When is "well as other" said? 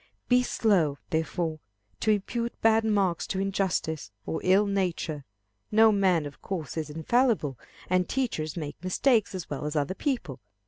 9.51-9.93